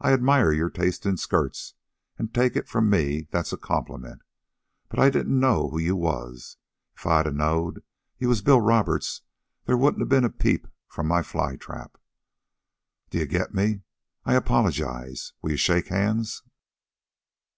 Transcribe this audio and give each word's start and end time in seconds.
I 0.00 0.14
admire 0.14 0.50
your 0.50 0.70
taste 0.70 1.04
in 1.04 1.18
skirts, 1.18 1.74
an' 2.18 2.28
take 2.28 2.56
it 2.56 2.66
from 2.66 2.88
me 2.88 3.28
that's 3.30 3.52
a 3.52 3.58
compliment; 3.58 4.22
but 4.88 4.98
I 4.98 5.10
didn't 5.10 5.38
know 5.38 5.68
who 5.68 5.78
you 5.78 5.94
was. 5.94 6.56
If 6.96 7.06
I'd 7.06 7.34
knowed 7.34 7.82
you 8.16 8.30
was 8.30 8.40
Bill 8.40 8.62
Roberts 8.62 9.20
there 9.66 9.76
wouldn't 9.76 10.08
been 10.08 10.24
a 10.24 10.30
peep 10.30 10.68
from 10.86 11.06
my 11.06 11.22
fly 11.22 11.56
trap. 11.56 11.98
D'ye 13.10 13.26
get 13.26 13.52
me? 13.52 13.82
I 14.24 14.36
apologize. 14.36 15.34
Will 15.42 15.50
you 15.50 15.58
shake 15.58 15.88
hands?" 15.88 16.42